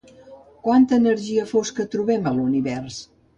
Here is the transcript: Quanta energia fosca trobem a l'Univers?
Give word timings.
Quanta 0.67 0.97
energia 1.01 1.43
fosca 1.51 1.87
trobem 1.97 2.27
a 2.31 2.35
l'Univers? 2.39 2.99